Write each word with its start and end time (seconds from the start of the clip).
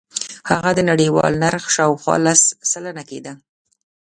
هغه 0.49 0.69
د 0.77 0.79
نړیوال 0.91 1.33
نرخ 1.43 1.65
شاوخوا 1.75 2.15
لس 2.25 2.41
سلنه 2.71 3.03
کېده. 3.09 3.33